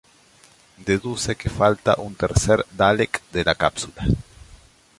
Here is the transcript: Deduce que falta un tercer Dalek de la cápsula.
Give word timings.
Deduce 0.87 1.35
que 1.41 1.51
falta 1.57 1.93
un 2.05 2.15
tercer 2.23 2.57
Dalek 2.79 3.21
de 3.37 3.43
la 3.51 3.55
cápsula. 3.65 4.09